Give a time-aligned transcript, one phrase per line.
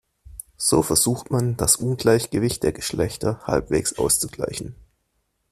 [0.57, 4.73] So versucht man, das Ungleichgewicht der Geschlechter halbwegs auszugleichen.